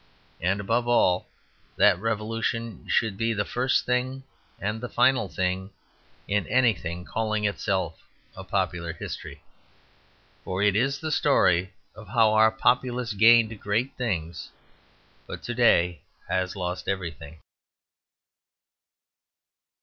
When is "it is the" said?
10.63-11.11